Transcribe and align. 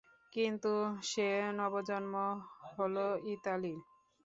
কিন্তু 0.33 0.73
সে 1.03 1.27
নবজন্ম 1.59 2.13
হল 2.71 2.95
ইতালীর। 3.33 3.79